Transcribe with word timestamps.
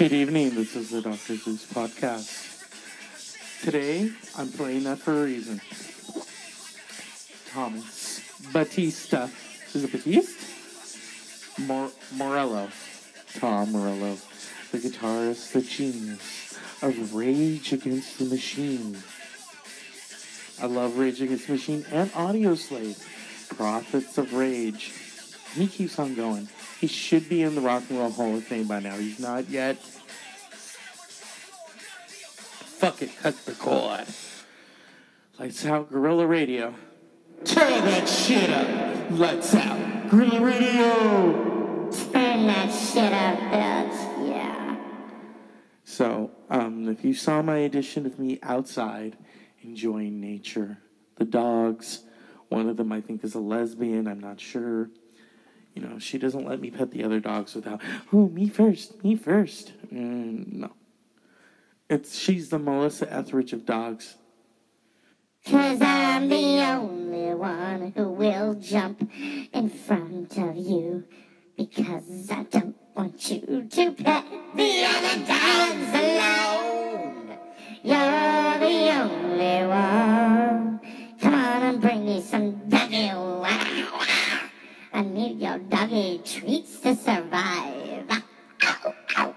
Good 0.00 0.12
evening. 0.14 0.54
This 0.54 0.76
is 0.76 0.88
the 0.88 1.02
Dr. 1.02 1.36
Zeus 1.36 1.66
podcast. 1.66 2.64
Today, 3.62 4.10
I'm 4.34 4.50
playing 4.50 4.84
that 4.84 4.98
for 4.98 5.12
a 5.12 5.24
reason. 5.26 5.60
Thomas 7.52 8.22
Batista. 8.50 9.28
Is 9.74 9.84
it 9.84 9.92
Batiste? 9.92 10.38
Mor- 11.66 11.90
Morello. 12.16 12.70
Tom 13.34 13.72
Morello. 13.72 14.16
The 14.72 14.78
guitarist, 14.78 15.52
the 15.52 15.60
genius 15.60 16.58
of 16.80 17.14
Rage 17.14 17.74
Against 17.74 18.18
the 18.20 18.24
Machine. 18.24 18.96
I 20.62 20.64
love 20.64 20.96
Rage 20.96 21.20
Against 21.20 21.46
the 21.46 21.52
Machine 21.52 21.84
and 21.92 22.10
Audioslave. 22.12 23.06
Prophets 23.54 24.16
of 24.16 24.32
Rage. 24.32 24.94
He 25.54 25.66
keeps 25.66 25.98
on 25.98 26.14
going. 26.14 26.48
He 26.80 26.86
should 26.86 27.28
be 27.28 27.42
in 27.42 27.54
the 27.54 27.60
Rock 27.60 27.84
and 27.90 27.98
Roll 27.98 28.10
Hall 28.10 28.36
of 28.36 28.44
Fame 28.44 28.66
by 28.66 28.80
now. 28.80 28.96
He's 28.96 29.18
not 29.18 29.48
yet. 29.48 29.76
Fuck 32.80 33.02
it, 33.02 33.10
cut 33.20 33.36
the 33.44 33.52
cord. 33.52 34.06
Lights 35.38 35.66
out, 35.66 35.90
Guerrilla 35.90 36.26
Radio. 36.26 36.74
Turn 37.44 37.84
that 37.84 38.08
shit 38.08 38.50
up. 38.50 39.10
Lights 39.10 39.54
out, 39.54 40.08
Guerrilla 40.08 40.40
Radio. 40.40 41.90
Turn 41.90 42.46
that 42.46 42.72
shit 42.72 43.12
up, 43.12 43.38
bitch. 43.38 44.28
Yeah. 44.28 44.76
So, 45.84 46.30
um, 46.48 46.88
if 46.88 47.04
you 47.04 47.12
saw 47.12 47.42
my 47.42 47.58
edition 47.58 48.06
of 48.06 48.18
me 48.18 48.38
outside 48.42 49.18
enjoying 49.62 50.20
nature, 50.20 50.78
the 51.16 51.24
dogs, 51.24 52.04
one 52.48 52.68
of 52.68 52.76
them 52.76 52.92
I 52.92 53.00
think 53.00 53.24
is 53.24 53.34
a 53.34 53.40
lesbian, 53.40 54.06
I'm 54.06 54.20
not 54.20 54.40
sure. 54.40 54.90
You 55.74 55.82
know, 55.82 55.98
she 55.98 56.18
doesn't 56.18 56.46
let 56.46 56.60
me 56.60 56.70
pet 56.70 56.90
the 56.90 57.04
other 57.04 57.20
dogs 57.20 57.54
without, 57.54 57.80
oh, 58.12 58.28
me 58.28 58.48
first, 58.48 59.02
me 59.04 59.14
first. 59.14 59.72
Mm, 59.92 60.52
no. 60.52 60.72
It's 61.88 62.16
she's 62.18 62.50
the 62.50 62.58
Melissa 62.58 63.12
Etheridge 63.12 63.52
of 63.52 63.66
dogs. 63.66 64.16
Cause 65.46 65.80
I'm 65.80 66.28
the 66.28 66.60
only 66.62 67.34
one 67.34 67.92
who 67.96 68.10
will 68.10 68.54
jump 68.54 69.10
in 69.52 69.70
front 69.70 70.36
of 70.36 70.56
you. 70.56 71.04
Because 71.56 72.30
I 72.30 72.44
don't 72.44 72.76
want 72.94 73.30
you 73.30 73.66
to 73.68 73.92
pet 73.92 74.24
the 74.54 74.84
other 74.84 75.26
dogs 75.26 75.94
alone. 75.94 77.38
You're 77.82 78.58
the 78.58 78.90
only 79.00 79.66
one. 79.66 80.09
Your 85.38 85.58
doggy 85.58 86.20
treats 86.24 86.80
to 86.80 86.94
survive. 86.94 88.04
Ow, 88.10 88.94
ow. 89.16 89.34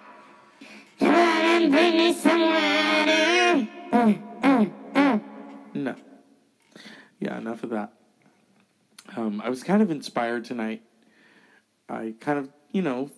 Come 0.99 1.15
on 1.15 1.15
and 1.15 1.71
bring 1.71 1.97
me 1.97 2.13
some 2.13 2.41
water. 2.41 3.67
No. 5.73 5.95
Yeah, 7.19 7.37
enough 7.37 7.63
of 7.63 7.71
that. 7.71 7.93
Um, 9.15 9.41
I 9.43 9.49
was 9.49 9.63
kind 9.63 9.81
of 9.81 9.91
inspired 9.91 10.45
tonight. 10.45 10.81
I 11.89 12.13
kind 12.19 12.39
of, 12.39 12.49
you 12.71 12.81
know, 12.81 13.09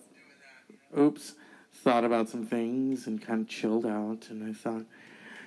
oops, 0.98 1.34
thought 1.72 2.04
about 2.04 2.28
some 2.28 2.44
things 2.44 3.06
and 3.06 3.20
kind 3.20 3.40
of 3.40 3.48
chilled 3.48 3.86
out. 3.86 4.28
And 4.30 4.48
I 4.48 4.52
thought, 4.52 4.84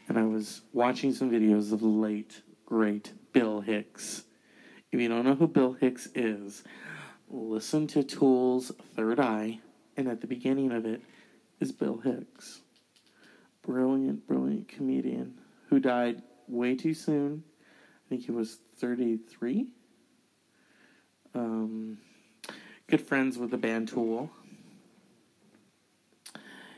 and 0.08 0.18
I 0.18 0.24
was 0.24 0.62
watching 0.74 1.14
some 1.14 1.30
videos 1.30 1.72
of 1.72 1.80
the 1.82 1.88
late, 1.88 2.42
great 2.66 3.14
Bill 3.34 3.62
Hicks. 3.62 4.24
If 4.92 5.00
you 5.00 5.08
don't 5.08 5.26
know 5.26 5.36
who 5.36 5.48
Bill 5.48 5.74
Hicks 5.74 6.08
is, 6.16 6.64
listen 7.30 7.88
to 7.88 8.04
Tool's 8.04 8.72
Third 8.96 9.20
Eye, 9.20 9.60
and 9.96 10.08
at 10.08 10.22
the 10.22 10.28
beginning 10.28 10.72
of 10.72 10.86
it 10.86 11.02
is 11.60 11.72
Bill 11.72 11.98
Hicks. 11.98 12.62
Brilliant, 13.62 14.28
brilliant 14.28 14.68
comedian 14.68 15.36
who 15.70 15.80
died 15.80 16.22
way 16.48 16.76
too 16.76 16.94
soon. 16.94 17.44
I 18.06 18.10
think 18.10 18.26
he 18.26 18.32
was 18.32 18.58
33. 18.78 19.68
Um, 21.36 22.00
good 22.88 23.02
friends 23.02 23.38
with 23.38 23.52
the 23.52 23.58
band 23.58 23.90
Tool. 23.90 24.32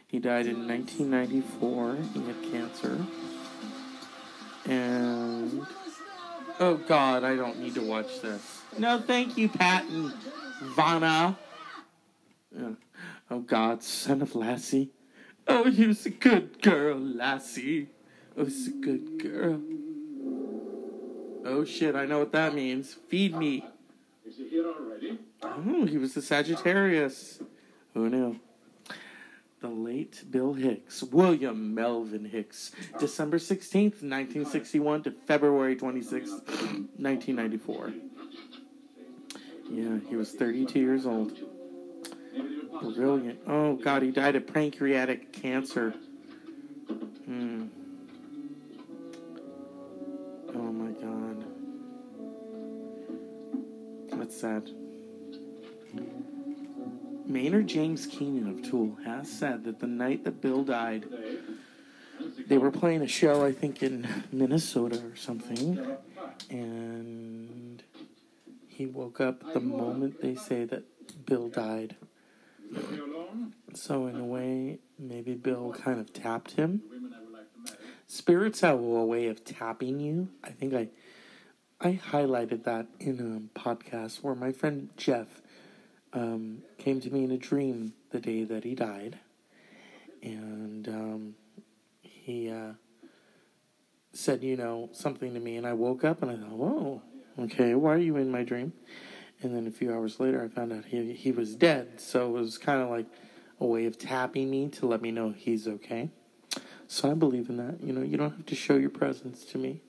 He 0.07 0.19
died 0.19 0.45
in 0.45 0.67
1994. 0.67 1.97
He 2.13 2.27
had 2.27 2.51
cancer. 2.51 3.05
And. 4.65 5.65
Oh, 6.61 6.75
God, 6.75 7.23
I 7.23 7.35
don't 7.35 7.57
need 7.57 7.73
to 7.73 7.81
watch 7.81 8.21
this. 8.21 8.61
No, 8.77 9.01
thank 9.01 9.35
you, 9.35 9.49
Patton. 9.49 10.13
Vanna. 10.61 11.35
Uh, 12.55 12.73
oh, 13.31 13.39
God, 13.39 13.81
son 13.81 14.21
of 14.21 14.35
Lassie. 14.35 14.91
Oh, 15.47 15.71
he 15.71 15.87
was 15.87 16.05
a 16.05 16.11
good 16.11 16.61
girl, 16.61 16.99
Lassie. 16.99 17.89
Oh, 18.37 18.45
he's 18.45 18.67
a 18.67 18.71
good 18.73 19.19
girl. 19.19 19.59
Oh, 21.45 21.65
shit, 21.65 21.95
I 21.95 22.05
know 22.05 22.19
what 22.19 22.31
that 22.33 22.53
means. 22.53 22.93
Feed 23.07 23.35
me. 23.35 23.65
Is 24.23 24.37
he 24.37 24.47
here 24.47 24.67
already? 24.67 25.17
Oh, 25.41 25.87
he 25.87 25.97
was 25.97 26.15
a 26.15 26.21
Sagittarius. 26.21 27.39
Who 27.95 28.07
knew? 28.07 28.39
The 29.61 29.67
late 29.67 30.23
Bill 30.31 30.53
Hicks, 30.53 31.03
William 31.03 31.75
Melvin 31.75 32.25
Hicks, 32.25 32.71
December 32.99 33.37
16th, 33.37 34.01
1961 34.01 35.03
to 35.03 35.11
February 35.11 35.75
26th, 35.75 36.29
1994. 36.97 37.93
Yeah, 39.69 39.99
he 40.09 40.15
was 40.15 40.31
32 40.31 40.79
years 40.79 41.05
old. 41.05 41.37
Brilliant. 42.81 43.39
Oh, 43.45 43.75
God, 43.75 44.01
he 44.01 44.09
died 44.09 44.35
of 44.35 44.47
pancreatic 44.47 45.31
cancer. 45.31 45.91
Hmm. 47.25 47.67
Oh, 50.55 50.71
my 50.71 50.91
God. 50.99 51.45
That's 54.17 54.41
sad. 54.41 54.71
Maynard 57.25 57.67
James 57.67 58.05
Keenan 58.05 58.49
of 58.49 58.69
Tool 58.69 58.97
has 59.05 59.31
said 59.31 59.63
that 59.65 59.79
the 59.79 59.87
night 59.87 60.23
that 60.23 60.41
Bill 60.41 60.63
died, 60.63 61.05
they 62.47 62.57
were 62.57 62.71
playing 62.71 63.01
a 63.01 63.07
show, 63.07 63.45
I 63.45 63.51
think, 63.51 63.81
in 63.83 64.07
Minnesota 64.31 65.01
or 65.03 65.15
something, 65.15 65.97
and 66.49 67.83
he 68.67 68.85
woke 68.85 69.21
up 69.21 69.53
the 69.53 69.59
moment 69.59 70.21
they 70.21 70.35
say 70.35 70.65
that 70.65 70.83
Bill 71.25 71.49
died. 71.49 71.95
So, 73.73 74.07
in 74.07 74.17
a 74.17 74.25
way, 74.25 74.79
maybe 74.97 75.33
Bill 75.33 75.73
kind 75.73 75.99
of 75.99 76.13
tapped 76.13 76.51
him. 76.51 76.81
Spirits 78.07 78.61
have 78.61 78.79
a 78.79 79.05
way 79.05 79.27
of 79.27 79.45
tapping 79.45 79.99
you. 79.99 80.29
I 80.43 80.49
think 80.49 80.73
I 80.73 80.89
I 81.83 81.93
highlighted 82.11 82.63
that 82.65 82.85
in 82.99 83.49
a 83.55 83.59
podcast 83.59 84.21
where 84.21 84.35
my 84.35 84.51
friend 84.51 84.89
Jeff 84.97 85.41
um, 86.13 86.63
came 86.77 86.99
to 87.01 87.09
me 87.09 87.23
in 87.23 87.31
a 87.31 87.37
dream 87.37 87.93
the 88.11 88.19
day 88.19 88.43
that 88.43 88.63
he 88.63 88.75
died, 88.75 89.19
and 90.21 90.87
um, 90.87 91.35
he 92.01 92.49
uh, 92.49 92.73
said, 94.13 94.43
you 94.43 94.57
know, 94.57 94.89
something 94.91 95.33
to 95.33 95.39
me, 95.39 95.57
and 95.57 95.65
I 95.65 95.73
woke 95.73 96.03
up 96.03 96.21
and 96.21 96.31
I 96.31 96.35
thought, 96.35 96.57
whoa, 96.57 97.01
okay, 97.39 97.75
why 97.75 97.93
are 97.93 97.97
you 97.97 98.17
in 98.17 98.29
my 98.29 98.43
dream? 98.43 98.73
And 99.41 99.55
then 99.55 99.65
a 99.65 99.71
few 99.71 99.91
hours 99.91 100.19
later, 100.19 100.43
I 100.43 100.53
found 100.53 100.71
out 100.71 100.85
he 100.85 101.13
he 101.13 101.31
was 101.31 101.55
dead. 101.55 101.99
So 101.99 102.27
it 102.29 102.39
was 102.39 102.57
kind 102.57 102.81
of 102.81 102.89
like 102.89 103.07
a 103.59 103.65
way 103.65 103.85
of 103.85 103.97
tapping 103.97 104.51
me 104.51 104.69
to 104.69 104.85
let 104.85 105.01
me 105.01 105.11
know 105.11 105.31
he's 105.31 105.67
okay. 105.67 106.09
So 106.87 107.09
I 107.09 107.13
believe 107.13 107.49
in 107.49 107.57
that. 107.57 107.81
You 107.81 107.93
know, 107.93 108.01
you 108.01 108.17
don't 108.17 108.31
have 108.31 108.45
to 108.45 108.55
show 108.55 108.75
your 108.75 108.89
presence 108.89 109.43
to 109.45 109.57
me. 109.57 109.81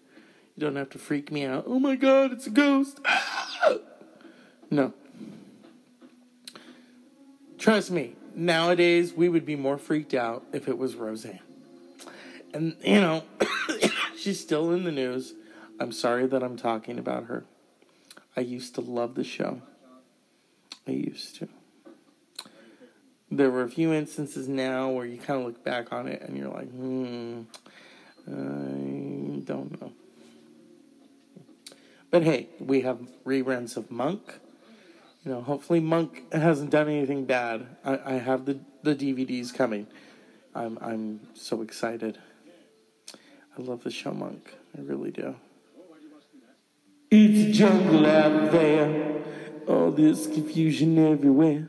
You 0.56 0.66
don't 0.66 0.76
have 0.76 0.90
to 0.90 0.98
freak 0.98 1.32
me 1.32 1.44
out. 1.44 1.64
Oh 1.66 1.78
my 1.78 1.96
God, 1.96 2.32
it's 2.32 2.46
a 2.46 2.50
ghost. 2.50 3.00
no. 4.70 4.94
Trust 7.62 7.92
me, 7.92 8.16
nowadays 8.34 9.12
we 9.12 9.28
would 9.28 9.46
be 9.46 9.54
more 9.54 9.78
freaked 9.78 10.14
out 10.14 10.44
if 10.52 10.66
it 10.66 10.76
was 10.76 10.96
Roseanne. 10.96 11.38
And, 12.52 12.74
you 12.82 13.00
know, 13.00 13.22
she's 14.16 14.40
still 14.40 14.72
in 14.72 14.82
the 14.82 14.90
news. 14.90 15.34
I'm 15.78 15.92
sorry 15.92 16.26
that 16.26 16.42
I'm 16.42 16.56
talking 16.56 16.98
about 16.98 17.26
her. 17.26 17.44
I 18.36 18.40
used 18.40 18.74
to 18.74 18.80
love 18.80 19.14
the 19.14 19.22
show. 19.22 19.62
I 20.88 20.90
used 20.90 21.36
to. 21.36 21.48
There 23.30 23.48
were 23.48 23.62
a 23.62 23.70
few 23.70 23.92
instances 23.92 24.48
now 24.48 24.90
where 24.90 25.06
you 25.06 25.18
kind 25.18 25.38
of 25.38 25.46
look 25.46 25.62
back 25.62 25.92
on 25.92 26.08
it 26.08 26.20
and 26.20 26.36
you're 26.36 26.50
like, 26.50 26.68
hmm, 26.68 27.42
I 28.26 29.38
don't 29.44 29.80
know. 29.80 29.92
But 32.10 32.24
hey, 32.24 32.48
we 32.58 32.80
have 32.80 32.98
reruns 33.24 33.76
of 33.76 33.88
Monk. 33.92 34.40
You 35.24 35.30
know, 35.30 35.40
hopefully 35.40 35.78
Monk 35.80 36.32
hasn't 36.32 36.70
done 36.70 36.88
anything 36.88 37.26
bad. 37.26 37.66
I, 37.84 38.00
I 38.04 38.12
have 38.14 38.44
the, 38.44 38.58
the 38.82 38.94
DVDs 38.94 39.54
coming. 39.54 39.86
I'm 40.54 40.78
I'm 40.80 41.20
so 41.34 41.62
excited. 41.62 42.18
I 43.56 43.62
love 43.62 43.84
the 43.84 43.90
show 43.90 44.12
Monk. 44.12 44.54
I 44.76 44.80
really 44.80 45.10
do. 45.10 45.36
It's 47.10 47.56
jungle 47.56 48.06
out 48.06 48.50
there. 48.50 49.22
All 49.68 49.90
this 49.92 50.26
confusion 50.26 50.98
everywhere. 50.98 51.68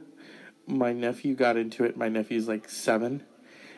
My 0.65 0.93
nephew 0.93 1.35
got 1.35 1.57
into 1.57 1.83
it. 1.83 1.95
My 1.95 2.09
nephew's 2.09 2.47
like 2.47 2.69
seven. 2.69 3.23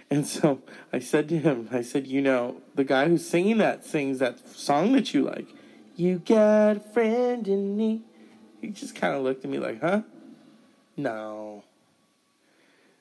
And 0.10 0.26
so 0.26 0.62
I 0.94 1.00
said 1.00 1.28
to 1.30 1.40
him, 1.40 1.68
I 1.72 1.82
said, 1.82 2.06
you 2.08 2.22
know, 2.22 2.62
the 2.76 2.84
guy 2.84 3.08
who's 3.08 3.28
singing 3.28 3.58
that 3.58 3.84
sings 3.84 4.20
that 4.20 4.48
song 4.56 4.94
that 4.94 5.14
you 5.14 5.24
like. 5.24 5.48
You 5.96 6.20
got 6.20 6.78
a 6.78 6.80
friend 6.80 7.48
in 7.48 7.76
me. 7.76 8.04
He 8.66 8.72
just 8.72 8.96
kind 8.96 9.16
of 9.16 9.22
looked 9.22 9.46
at 9.46 9.52
me 9.52 9.60
like, 9.60 9.80
huh? 9.80 10.02
No. 10.98 11.64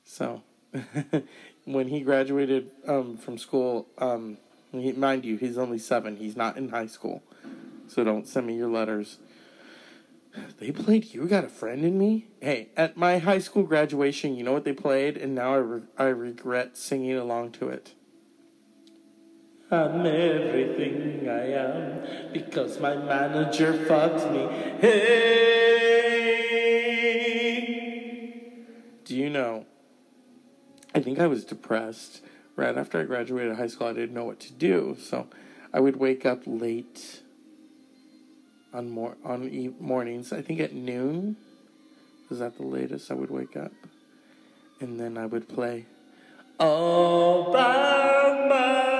So 0.05 0.43
when 1.65 1.89
he 1.89 2.01
graduated 2.01 2.71
um, 2.87 3.17
from 3.17 3.39
school, 3.39 3.87
um, 3.97 4.37
he, 4.73 4.93
mind 4.93 5.25
you, 5.25 5.39
he's 5.39 5.57
only 5.57 5.79
seven. 5.79 6.17
He's 6.17 6.37
not 6.37 6.59
in 6.59 6.69
high 6.69 6.87
school. 6.87 7.23
So 7.89 8.05
don't 8.05 8.29
send 8.29 8.47
me 8.47 8.57
your 8.57 8.69
letters. 8.69 9.19
They 10.59 10.71
played 10.71 11.15
You 11.15 11.27
Got 11.27 11.45
a 11.45 11.49
Friend 11.49 11.83
in 11.83 11.97
Me? 11.97 12.27
Hey, 12.43 12.69
at 12.77 12.99
my 12.99 13.17
high 13.19 13.39
school 13.39 13.63
graduation, 13.63 14.37
you 14.37 14.45
know 14.45 14.53
what 14.53 14.65
they 14.65 14.75
played? 14.75 15.17
And 15.17 15.35
now 15.35 15.55
I, 15.55 15.59
re- 15.59 15.83
I 15.97 16.05
regret 16.05 16.77
singing 16.77 17.17
along 17.17 17.53
to 17.53 17.69
it. 17.69 17.95
I'm 19.71 20.05
everything 20.07 21.29
I 21.29 21.53
am 21.53 22.33
because 22.33 22.79
my 22.79 22.95
manager 22.97 23.73
fucked 23.87 24.31
me. 24.31 24.47
Hey! 24.81 25.15
Do 29.05 29.17
you 29.17 29.31
know? 29.31 29.67
I 30.95 31.01
think 31.01 31.19
I 31.19 31.27
was 31.27 31.45
depressed. 31.45 32.21
Right 32.57 32.77
after 32.77 33.01
I 33.01 33.05
graduated 33.05 33.57
high 33.57 33.67
school, 33.67 33.89
I 33.89 33.93
didn't 33.95 34.15
know 34.15 34.25
what 34.25 34.39
to 34.41 34.53
do. 34.53 34.97
So 35.01 35.27
I 35.73 35.81
would 35.81 35.97
wake 35.97 36.25
up 36.25 36.43
late 36.47 37.23
on 38.73 38.91
mor- 38.91 39.17
on 39.25 39.49
e- 39.49 39.75
mornings. 39.81 40.33
I 40.33 40.41
think 40.43 40.61
at 40.61 40.73
noon 40.73 41.37
was 42.29 42.39
that 42.39 42.57
the 42.57 42.63
latest 42.65 43.11
I 43.11 43.15
would 43.15 43.31
wake 43.31 43.57
up, 43.57 43.73
and 44.81 45.01
then 45.01 45.19
I 45.19 45.27
would 45.27 45.49
play 45.49 45.87
all 46.61 47.53
by 47.53 48.47
myself. 48.49 48.94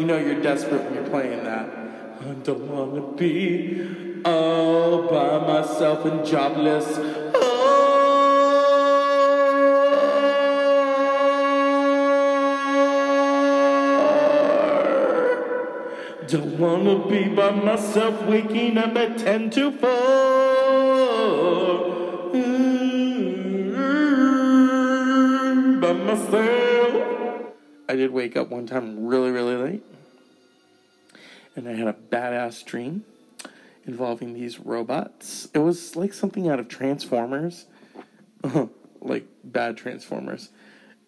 You 0.00 0.06
know 0.06 0.16
you're 0.16 0.40
desperate 0.42 0.82
when 0.84 0.94
you're 0.94 1.10
playing 1.10 1.44
that. 1.44 1.68
I 2.20 2.32
don't 2.42 2.68
wanna 2.68 3.02
be 3.16 4.22
all 4.24 5.08
by 5.08 5.38
myself 5.46 6.04
and 6.06 6.24
jobless. 6.24 6.96
Don't 16.28 16.58
wanna 16.58 17.06
be 17.08 17.28
by 17.28 17.50
myself, 17.50 18.26
waking 18.26 18.78
up 18.78 18.96
at 18.96 19.18
10 19.18 19.50
to 19.50 19.70
4. 19.72 20.39
I 27.90 27.96
did 27.96 28.12
wake 28.12 28.36
up 28.36 28.50
one 28.50 28.68
time 28.68 29.04
really, 29.04 29.32
really 29.32 29.56
late. 29.56 29.82
And 31.56 31.68
I 31.68 31.72
had 31.72 31.88
a 31.88 31.92
badass 31.92 32.64
dream 32.64 33.04
involving 33.84 34.32
these 34.32 34.60
robots. 34.60 35.48
It 35.54 35.58
was 35.58 35.96
like 35.96 36.12
something 36.12 36.48
out 36.48 36.60
of 36.60 36.68
Transformers, 36.68 37.66
like 39.00 39.26
bad 39.42 39.76
Transformers. 39.76 40.50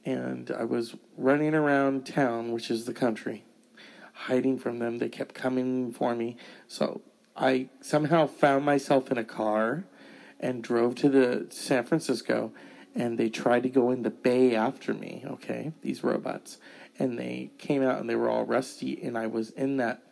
And 0.05 0.51
I 0.51 0.65
was 0.65 0.97
running 1.17 1.55
around 1.55 2.05
town, 2.05 2.51
which 2.51 2.69
is 2.69 2.85
the 2.85 2.93
country 2.93 3.45
hiding 4.13 4.59
from 4.59 4.81
them. 4.81 4.99
They 4.99 5.09
kept 5.09 5.37
coming 5.37 5.93
for 5.93 6.17
me. 6.17 6.37
So 6.67 7.01
I 7.37 7.69
somehow 7.81 8.27
found 8.27 8.65
myself 8.65 9.09
in 9.13 9.19
a 9.19 9.25
car 9.25 9.85
and 10.41 10.65
drove 10.65 10.97
to 10.97 11.09
the 11.09 11.47
San 11.51 11.85
Francisco 11.85 12.51
and 12.95 13.19
they 13.19 13.31
tried 13.31 13.63
to 13.63 13.69
go 13.69 13.91
in 13.91 14.03
the 14.03 14.11
bay 14.11 14.55
after 14.55 14.93
me, 14.93 15.25
okay? 15.27 15.73
These 15.83 16.05
robots. 16.05 16.59
And 16.99 17.19
they 17.19 17.51
came 17.59 17.83
out 17.83 18.01
and 18.01 18.09
they 18.09 18.17
were 18.17 18.29
all 18.29 18.45
rusty 18.45 19.03
and 19.03 19.17
I 19.17 19.27
was 19.27 19.51
in 19.51 19.79
that 19.79 20.03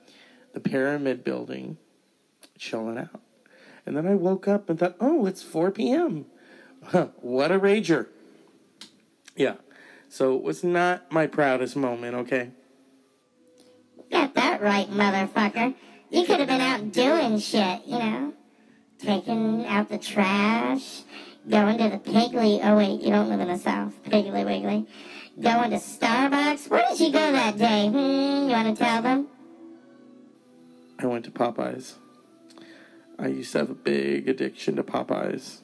the 0.52 0.60
pyramid 0.60 1.22
building 1.22 1.76
chilling 2.58 2.98
out. 2.98 3.20
And 3.86 3.96
then 3.96 4.06
I 4.06 4.14
woke 4.14 4.46
up 4.48 4.68
and 4.68 4.78
thought, 4.78 4.96
"Oh, 5.00 5.26
it's 5.26 5.42
4 5.42 5.70
p.m." 5.70 6.26
What 7.20 7.52
a 7.52 7.58
rager. 7.58 8.06
Yeah. 9.36 9.56
So 10.08 10.34
it 10.36 10.42
was 10.42 10.64
not 10.64 11.12
my 11.12 11.26
proudest 11.26 11.76
moment, 11.76 12.14
okay? 12.14 12.50
Got 14.10 14.34
that 14.34 14.60
right, 14.60 14.90
motherfucker. 14.90 15.74
You 16.10 16.24
could 16.24 16.40
have 16.40 16.48
been 16.48 16.60
out 16.60 16.90
doing 16.90 17.38
shit, 17.38 17.86
you 17.86 17.98
know? 17.98 18.34
Taking 18.98 19.66
out 19.66 19.88
the 19.88 19.98
trash, 19.98 21.02
going 21.48 21.78
to 21.78 21.88
the 21.88 21.98
Piggly. 21.98 22.60
Oh, 22.62 22.76
wait, 22.76 23.00
you 23.00 23.10
don't 23.10 23.28
live 23.28 23.40
in 23.40 23.48
the 23.48 23.58
South. 23.58 23.92
Piggly 24.04 24.44
Wiggly. 24.44 24.86
Going 25.40 25.70
to 25.70 25.76
Starbucks. 25.76 26.68
Where 26.68 26.88
did 26.88 27.00
you 27.00 27.12
go 27.12 27.32
that 27.32 27.56
day? 27.56 27.88
Hmm, 27.88 28.48
you 28.48 28.50
want 28.50 28.76
to 28.76 28.82
tell 28.82 29.02
them? 29.02 29.28
I 30.98 31.06
went 31.06 31.24
to 31.24 31.30
Popeyes. 31.30 31.94
I 33.18 33.28
used 33.28 33.52
to 33.52 33.58
have 33.58 33.70
a 33.70 33.74
big 33.74 34.28
addiction 34.28 34.76
to 34.76 34.82
Popeyes. 34.82 35.60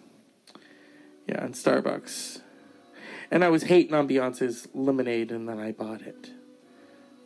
Yeah, 1.26 1.44
and 1.44 1.54
Starbucks. 1.54 2.40
And 3.30 3.44
I 3.44 3.48
was 3.48 3.64
hating 3.64 3.94
on 3.94 4.08
Beyonce's 4.08 4.68
lemonade 4.72 5.32
and 5.32 5.48
then 5.48 5.58
I 5.58 5.72
bought 5.72 6.02
it. 6.02 6.30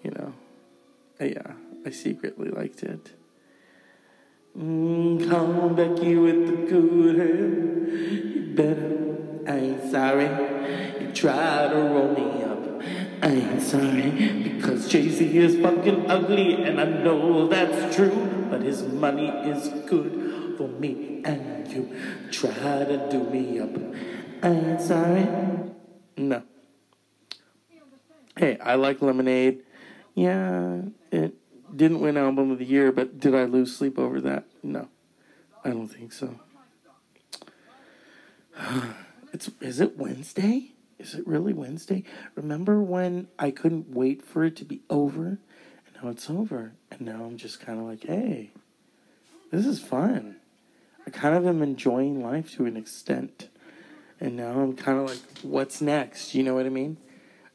You 0.03 0.11
know. 0.12 0.32
Yeah, 1.20 1.53
I 1.85 1.91
secretly 1.91 2.49
liked 2.49 2.82
it. 2.82 3.12
Mm, 4.60 5.26
come 5.26 5.74
Becky 5.74 6.16
with 6.16 6.46
the 6.46 6.70
good 6.70 7.16
hair. 7.16 7.48
You 8.28 8.52
better. 8.54 8.96
I 9.46 9.56
ain't 9.56 9.90
sorry. 9.90 10.28
You 11.00 11.12
try 11.14 11.68
to 11.68 11.76
roll 11.76 12.12
me 12.12 12.42
up. 12.42 12.82
I 13.22 13.28
ain't 13.28 13.62
sorry 13.62 14.10
because 14.43 14.86
Jay 14.86 15.08
Z 15.08 15.38
is 15.38 15.58
fucking 15.60 16.10
ugly 16.10 16.62
and 16.62 16.79
I 16.79 16.84
know 16.84 17.48
that's 17.48 17.96
true. 17.96 18.29
But 18.50 18.60
his 18.60 18.82
money 18.82 19.29
is 19.29 19.69
good 19.88 20.56
for 20.58 20.69
me 20.69 21.22
and 21.24 21.67
you. 21.69 21.96
Try 22.31 22.84
to 22.84 23.08
do 23.10 23.24
me 23.31 23.60
up. 23.60 23.70
I 24.43 24.48
ain't 24.48 24.81
sorry. 24.82 25.26
No. 26.19 26.43
Hey, 28.36 28.58
I 28.58 28.74
like 28.74 29.00
lemonade. 29.00 29.62
Yeah, 30.14 30.82
it 31.10 31.40
didn't 31.74 32.00
win 32.00 32.17
album 32.17 32.50
of 32.50 32.58
the 32.58 32.65
year, 32.65 32.93
but 32.93 33.20
did 33.20 33.34
I 33.34 33.44
lose 33.44 33.77
sleep 33.77 33.98
over 33.98 34.20
that? 34.20 34.44
No, 34.62 34.89
I 35.65 35.70
don't 35.70 35.89
think 35.89 36.12
so. 36.12 36.41
It's 39.32 39.48
is 39.60 39.79
it 39.79 39.96
Wednesday? 39.96 40.72
Is 40.98 41.15
it 41.15 41.24
really 41.24 41.53
Wednesday? 41.53 42.03
Remember 42.34 42.82
when 42.82 43.29
I 43.39 43.53
couldn't 43.53 43.91
wait 43.91 44.22
for 44.22 44.44
it 44.44 44.56
to 44.56 44.65
be 44.65 44.82
over, 44.91 45.39
and 45.86 46.03
now 46.03 46.10
it's 46.10 46.29
over, 46.29 46.72
and 46.91 47.00
now 47.03 47.24
I'm 47.24 47.36
just 47.36 47.60
kind 47.60 47.79
of 47.79 47.86
like, 47.86 48.05
hey, 48.05 48.50
this 49.53 49.67
is 49.67 49.81
fun. 49.81 50.36
I 51.06 51.10
kind 51.10 51.36
of 51.36 51.46
am 51.46 51.62
enjoying 51.62 52.22
life 52.22 52.53
to 52.56 52.67
an 52.67 52.77
extent, 52.77 53.48
and 54.20 54.36
now 54.36 54.60
I'm 54.60 54.74
kind 54.74 54.98
of 54.98 55.08
like, 55.08 55.20
what's 55.43 55.81
next? 55.81 56.34
You 56.34 56.43
know 56.43 56.55
what 56.55 56.67
I 56.67 56.70
mean? 56.70 56.96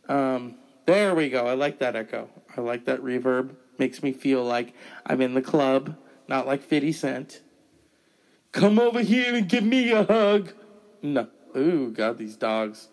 Um, 0.08 0.56
there 0.86 1.14
we 1.14 1.30
go. 1.30 1.46
I 1.46 1.56
like 1.56 1.80
that 1.80 1.96
echo. 1.96 2.30
I 2.56 2.62
like 2.62 2.86
that 2.86 3.02
reverb. 3.02 3.56
Makes 3.78 4.04
me 4.04 4.12
feel 4.12 4.44
like 4.44 4.74
I'm 5.06 5.22
in 5.22 5.34
the 5.34 5.42
club, 5.42 5.96
not 6.28 6.48
like 6.48 6.62
50 6.62 6.92
Cent. 6.92 7.42
Come 8.52 8.80
over 8.80 9.02
here 9.02 9.36
and 9.36 9.50
give 9.50 9.64
me 9.64 9.92
a 9.92 10.04
hug. 10.04 10.54
No. 11.02 11.28
Ooh, 11.56 11.92
God, 11.92 12.18
these 12.18 12.36
dogs. 12.36 12.88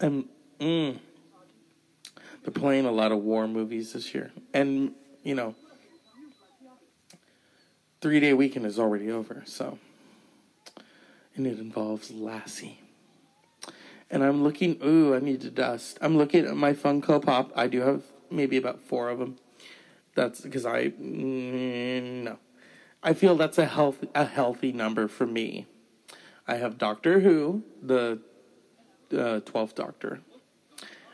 And, 0.00 0.28
mm, 0.58 0.98
they're 2.42 2.52
playing 2.52 2.84
a 2.84 2.92
lot 2.92 3.12
of 3.12 3.18
war 3.18 3.46
movies 3.46 3.92
this 3.92 4.14
year. 4.14 4.32
And, 4.52 4.92
you 5.22 5.34
know, 5.34 5.54
three 8.00 8.20
day 8.20 8.32
weekend 8.32 8.66
is 8.66 8.78
already 8.78 9.10
over, 9.10 9.42
so. 9.46 9.78
And 11.36 11.46
it 11.46 11.58
involves 11.58 12.10
Lassie 12.10 12.80
and 14.14 14.22
I'm 14.22 14.44
looking. 14.44 14.78
Ooh, 14.84 15.12
I 15.12 15.18
need 15.18 15.40
to 15.40 15.50
dust. 15.50 15.98
I'm 16.00 16.16
looking 16.16 16.46
at 16.46 16.56
my 16.56 16.72
Funko 16.72 17.20
Pop. 17.20 17.52
I 17.56 17.66
do 17.66 17.80
have 17.80 18.02
maybe 18.34 18.56
about 18.56 18.80
four 18.80 19.08
of 19.08 19.18
them. 19.18 19.36
That's 20.14 20.40
because 20.40 20.66
I 20.66 20.92
no. 20.98 22.38
I 23.02 23.12
feel 23.12 23.36
that's 23.36 23.58
a 23.58 23.66
health 23.66 24.04
a 24.14 24.24
healthy 24.24 24.72
number 24.72 25.08
for 25.08 25.26
me. 25.26 25.66
I 26.46 26.56
have 26.56 26.78
Doctor 26.78 27.20
Who, 27.20 27.64
the 27.82 28.20
uh, 29.16 29.40
twelfth 29.40 29.74
Doctor. 29.74 30.20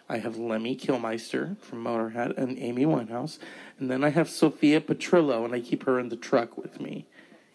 I 0.09 0.19
have 0.19 0.37
Lemmy 0.37 0.75
Kilmister 0.75 1.57
from 1.61 1.85
Motorhead 1.85 2.37
and 2.37 2.59
Amy 2.59 2.85
Winehouse, 2.85 3.39
and 3.79 3.89
then 3.89 4.03
I 4.03 4.11
have 4.11 4.29
Sophia 4.29 4.81
Petrillo, 4.81 5.45
and 5.45 5.55
I 5.55 5.61
keep 5.61 5.85
her 5.85 6.01
in 6.01 6.09
the 6.09 6.17
truck 6.17 6.59
with 6.59 6.81
me. 6.81 7.07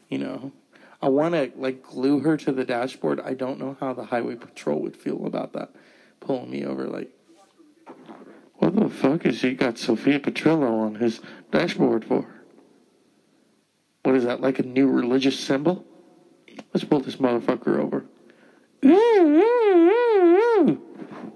You 0.08 0.20
know, 0.20 0.54
I 1.02 1.10
want 1.10 1.34
to 1.34 1.52
like 1.58 1.84
glue 1.84 2.20
her 2.22 2.38
to 2.38 2.54
the 2.54 2.64
dashboard. 2.64 3.20
I 3.20 3.34
don't 3.34 3.60
know 3.60 3.76
how 3.82 3.94
the 3.94 4.06
highway 4.06 4.36
patrol 4.36 4.82
would 4.82 4.96
feel 4.96 5.26
about 5.26 5.52
that, 5.52 5.72
pulling 6.22 6.50
me 6.50 6.64
over. 6.64 6.86
Like, 6.88 7.12
the 8.88 8.94
fuck 8.94 9.26
is 9.26 9.42
he 9.42 9.54
got 9.54 9.78
Sophia 9.78 10.20
Petrillo 10.20 10.86
on 10.86 10.96
his 10.96 11.20
dashboard 11.52 12.06
for? 12.06 12.26
What 14.04 14.16
is 14.16 14.24
that? 14.26 14.42
Like 14.42 14.60
a 14.60 14.64
new 14.64 14.88
religious 14.88 15.40
symbol? 15.40 15.86
Let's 16.74 16.84
pull 16.84 17.00
this 17.00 17.16
motherfucker 17.16 17.80
over. 17.80 18.06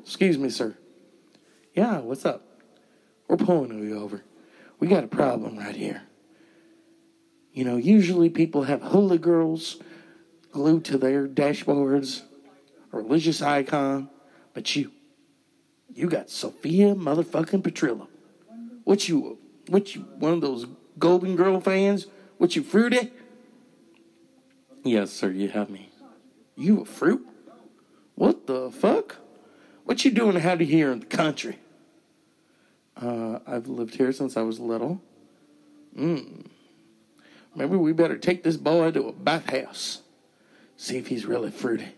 Excuse 0.01 0.37
me, 0.37 0.49
sir. 0.49 0.77
Yeah, 1.73 1.99
what's 1.99 2.25
up? 2.25 2.45
We're 3.27 3.37
pulling 3.37 3.77
you 3.83 3.99
over. 3.99 4.23
We 4.79 4.87
got 4.87 5.03
a 5.03 5.07
problem 5.07 5.57
right 5.57 5.75
here. 5.75 6.03
You 7.53 7.65
know, 7.65 7.77
usually 7.77 8.29
people 8.29 8.63
have 8.63 8.81
hula 8.81 9.17
girls 9.17 9.77
glued 10.51 10.85
to 10.85 10.97
their 10.97 11.27
dashboards, 11.27 12.21
a 12.93 12.97
religious 12.97 13.41
icon, 13.41 14.09
but 14.53 14.75
you, 14.75 14.91
you 15.99 16.07
got 16.07 16.29
Sophia 16.29 16.95
motherfucking 16.95 17.61
Petrillo. 17.61 18.07
What 18.85 19.09
you, 19.09 19.37
what 19.67 19.95
you, 19.95 20.01
one 20.17 20.31
of 20.31 20.39
those 20.39 20.65
Golden 20.97 21.35
Girl 21.35 21.59
fans? 21.59 22.07
What 22.37 22.55
you, 22.55 22.63
fruity? 22.63 23.11
Yes, 24.83 25.11
sir, 25.11 25.29
you 25.29 25.49
have 25.49 25.69
me. 25.69 25.91
You 26.55 26.81
a 26.81 26.85
fruit? 26.85 27.27
What 28.15 28.47
the 28.47 28.71
fuck? 28.71 29.17
What 29.83 30.05
you 30.05 30.11
doing 30.11 30.41
out 30.41 30.61
here 30.61 30.89
in 30.91 31.01
the 31.01 31.05
country? 31.05 31.59
Uh, 32.95 33.39
I've 33.45 33.67
lived 33.67 33.95
here 33.95 34.13
since 34.13 34.37
I 34.37 34.41
was 34.41 34.57
little. 34.57 35.01
Hmm. 35.95 36.43
Maybe 37.55 37.75
we 37.75 37.91
better 37.91 38.17
take 38.17 38.43
this 38.43 38.55
boy 38.55 38.91
to 38.91 39.09
a 39.09 39.11
bathhouse. 39.11 40.01
See 40.77 40.97
if 40.97 41.07
he's 41.07 41.25
really 41.25 41.51
fruity. 41.51 41.89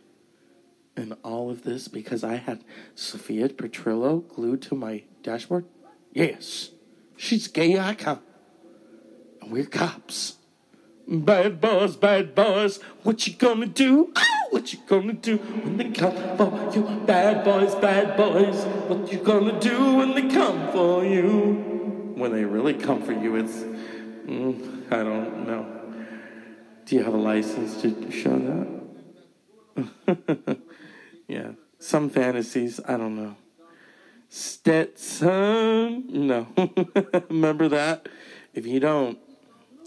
And 1.02 1.16
all 1.24 1.50
of 1.50 1.64
this 1.64 1.88
because 1.88 2.24
I 2.24 2.36
had 2.36 2.64
Sophia 2.94 3.50
Petrillo 3.50 4.28
glued 4.28 4.62
to 4.62 4.76
my 4.76 5.02
dashboard? 5.24 5.66
Yes. 6.14 6.70
She's 7.18 7.48
gay 7.48 7.80
icon. 7.80 8.20
And 9.42 9.52
we're 9.52 9.66
cops. 9.66 10.36
Bad 11.08 11.60
boys, 11.60 11.96
bad 11.96 12.36
boys, 12.36 12.80
what 13.02 13.26
you 13.26 13.34
gonna 13.34 13.66
do? 13.66 14.14
Ah, 14.16 14.26
what 14.52 14.72
you 14.74 14.80
gonna 14.86 15.14
do 15.14 15.38
when 15.38 15.78
they 15.78 15.90
come 15.90 16.38
for 16.38 16.72
you? 16.72 16.84
Bad 17.08 17.44
boys, 17.44 17.74
bad 17.74 18.16
boys, 18.16 18.64
what 18.88 19.12
you 19.12 19.18
gonna 19.18 19.60
do 19.60 19.96
when 19.96 20.14
they 20.14 20.32
come 20.32 20.72
for 20.72 21.04
you? 21.04 22.14
When 22.16 22.32
they 22.32 22.46
really 22.46 22.76
come 22.76 23.02
for 23.02 23.14
you, 23.14 23.38
it's, 23.38 23.64
mm, 24.28 24.92
I 24.92 24.98
don't 24.98 25.48
know. 25.48 25.66
Do 26.86 26.96
you 26.96 27.04
have 27.04 27.16
a 27.16 27.18
license 27.18 27.82
to 27.82 28.12
show 28.12 28.78
that? 30.06 30.58
yeah, 31.32 31.52
some 31.80 32.10
fantasies, 32.10 32.80
I 32.86 32.98
don't 32.98 33.16
know. 33.16 33.36
Stetson, 34.30 36.06
no. 36.08 36.48
Remember 37.30 37.70
that? 37.70 38.10
If 38.54 38.66
you 38.66 38.80
don't, 38.80 39.18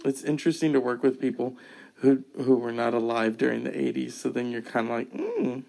it's 0.05 0.23
interesting 0.23 0.73
to 0.73 0.81
work 0.81 1.03
with 1.03 1.21
people 1.21 1.57
who 1.97 2.25
who 2.43 2.57
were 2.57 2.73
not 2.73 2.95
alive 2.95 3.37
during 3.37 3.65
the 3.65 3.71
80s 3.71 4.13
so 4.13 4.29
then 4.29 4.51
you're 4.51 4.63
kind 4.63 4.91
of 4.91 4.93
like 4.93 5.11
hmm 5.13 5.61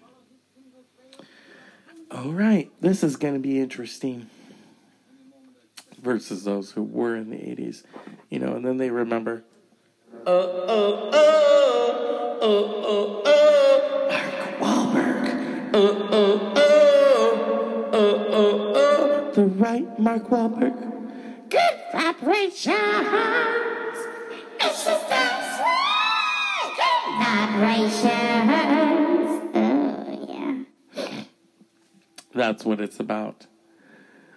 all 2.10 2.32
right 2.32 2.70
this 2.80 3.02
is 3.02 3.16
going 3.16 3.34
to 3.34 3.40
be 3.40 3.58
interesting 3.58 4.28
versus 6.02 6.44
those 6.44 6.72
who 6.72 6.82
were 6.82 7.16
in 7.16 7.30
the 7.30 7.36
80s 7.36 7.84
you 8.28 8.38
know 8.38 8.54
and 8.54 8.66
then 8.66 8.76
they 8.76 8.90
remember 8.90 9.44
oh 10.26 10.64
oh 10.68 11.10
right 19.76 19.98
Mark 19.98 20.28
Wahlberg 20.28 20.76
Good 21.48 21.80
vibrations. 21.92 22.76
It's 24.60 24.84
just 24.84 25.06
a 25.10 25.26
sweet 25.56 26.76
vibrations. 27.20 28.02
Oh, 29.54 30.26
yeah. 30.28 31.22
That's 32.34 32.64
what 32.64 32.80
it's 32.80 32.98
about. 32.98 33.46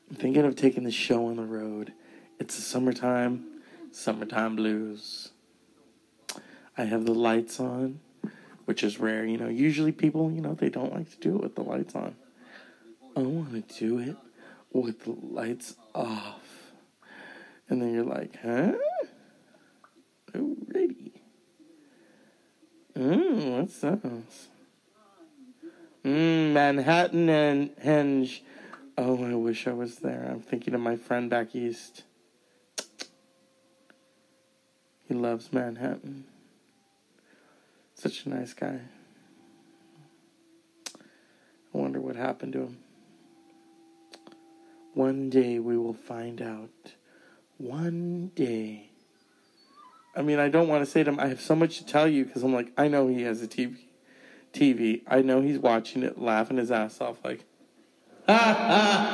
I'm 0.10 0.18
thinking 0.18 0.46
of 0.46 0.56
taking 0.56 0.84
the 0.84 0.92
show 0.92 1.28
on 1.28 1.38
the 1.38 1.44
road. 1.44 1.94
It's 2.40 2.56
the 2.58 2.62
summertime, 2.62 3.46
summertime 3.92 4.56
blues. 4.56 5.32
I 6.78 6.84
have 6.84 7.06
the 7.06 7.16
lights 7.16 7.60
on, 7.60 8.02
which 8.66 8.84
is 8.84 9.00
rare. 9.00 9.26
You 9.26 9.38
know, 9.38 9.50
usually 9.50 9.92
people, 9.92 10.32
you 10.32 10.42
know, 10.42 10.54
they 10.54 10.70
don't 10.70 10.94
like 10.94 11.10
to 11.10 11.18
do 11.18 11.36
it 11.38 11.42
with 11.42 11.56
the 11.56 11.64
lights 11.64 11.96
on. 11.96 12.16
I 13.16 13.22
want 13.22 13.68
to 13.68 13.80
do 13.80 13.98
it 13.98 14.16
with 14.74 15.04
the 15.06 15.12
lights 15.12 15.76
off. 15.94 16.72
And 17.68 17.82
then 17.82 17.94
you're 17.94 18.04
like, 18.04 18.40
huh? 18.42 18.74
Alrighty. 20.34 21.12
Mmm, 22.96 23.60
what's 23.60 23.80
that? 23.80 24.02
Mmm, 26.04 26.54
Manhattan 26.54 27.30
and 27.30 27.76
Henge. 27.78 28.42
Oh, 28.98 29.24
I 29.24 29.36
wish 29.36 29.68
I 29.68 29.74
was 29.74 29.98
there. 29.98 30.28
I'm 30.30 30.42
thinking 30.42 30.74
of 30.74 30.82
my 30.82 30.96
friend 30.96 31.30
back 31.30 31.56
east. 31.56 32.04
He 35.08 35.14
loves 35.14 35.54
Manhattan. 35.54 36.26
Such 37.96 38.26
a 38.26 38.30
nice 38.30 38.54
guy. 38.54 38.80
I 40.96 41.78
wonder 41.78 42.00
what 42.02 42.16
happened 42.16 42.54
to 42.54 42.60
him. 42.60 42.78
One 45.00 45.30
day 45.30 45.60
we 45.60 45.78
will 45.78 45.94
find 45.94 46.42
out. 46.42 46.96
One 47.56 48.32
day. 48.36 48.90
I 50.14 50.22
mean, 50.22 50.40
I 50.40 50.50
don't 50.50 50.68
want 50.68 50.84
to 50.84 50.92
say 50.92 51.06
to 51.06 51.10
him, 51.10 51.22
I 51.22 51.28
have 51.28 51.40
so 51.40 51.56
much 51.56 51.78
to 51.78 51.86
tell 51.86 52.06
you 52.06 52.26
because 52.26 52.44
I'm 52.44 52.54
like, 52.54 52.74
I 52.78 52.90
know 52.90 53.08
he 53.08 53.22
has 53.22 53.42
a 53.42 53.48
TV. 53.48 53.78
TV. 54.52 55.04
I 55.08 55.22
know 55.22 55.40
he's 55.40 55.58
watching 55.58 56.04
it, 56.04 56.20
laughing 56.20 56.58
his 56.58 56.70
ass 56.70 57.00
off, 57.00 57.24
like, 57.24 57.46
yeah, 58.28 59.08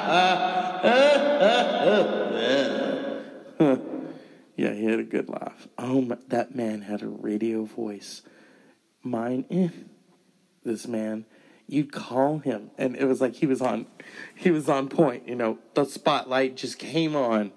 he 4.73 4.85
had 4.85 4.99
a 4.99 5.03
good 5.03 5.29
laugh. 5.29 5.67
Oh, 5.77 6.01
my, 6.01 6.17
that 6.29 6.55
man 6.55 6.81
had 6.81 7.03
a 7.03 7.07
radio 7.07 7.63
voice. 7.63 8.23
Mine, 9.03 9.45
eh. 9.51 9.69
This 10.63 10.87
man, 10.87 11.27
you'd 11.67 11.91
call 11.91 12.39
him, 12.39 12.72
and 12.77 12.95
it 12.95 13.05
was 13.05 13.22
like 13.22 13.36
he 13.36 13.45
was 13.45 13.62
on, 13.62 13.88
he 14.36 14.51
was 14.51 14.69
on 14.69 14.88
point. 14.89 15.27
You 15.27 15.36
know, 15.36 15.60
the 15.74 15.86
spotlight 15.86 16.55
just 16.55 16.79
came 16.79 17.15
on. 17.15 17.51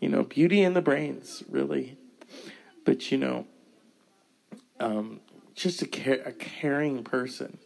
You 0.00 0.08
know, 0.08 0.22
beauty 0.22 0.62
in 0.62 0.74
the 0.74 0.82
brains, 0.82 1.42
really. 1.48 1.98
But 2.84 3.10
you 3.10 3.18
know, 3.18 3.46
um, 4.78 5.20
just 5.54 5.82
a, 5.82 5.86
care, 5.86 6.22
a 6.24 6.32
caring 6.32 7.02
person. 7.02 7.58